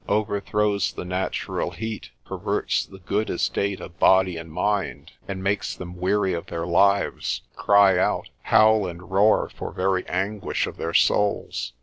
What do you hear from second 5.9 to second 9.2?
weary of their lives, cry out, howl and